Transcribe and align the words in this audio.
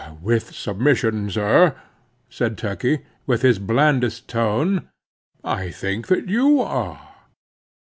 "With 0.19 0.55
submission, 0.55 1.29
sir," 1.29 1.75
said 2.27 2.57
Turkey, 2.57 3.05
with 3.27 3.43
his 3.43 3.59
blandest 3.59 4.27
tone, 4.27 4.89
"I 5.43 5.69
think 5.69 6.07
that 6.07 6.27
you 6.27 6.59
are." 6.59 7.07